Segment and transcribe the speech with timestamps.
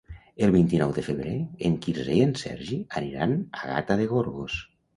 [0.45, 1.33] El vint-i-nou de febrer
[1.69, 4.61] en Quirze i en Sergi aniran a Gata de Gorgos.